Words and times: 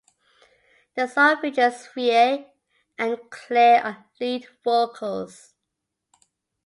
The 0.95 1.05
song 1.05 1.41
features 1.43 1.85
Faye 1.85 2.51
and 2.97 3.19
Claire 3.29 3.85
on 3.85 3.97
lead 4.19 4.47
vocals. 4.63 5.53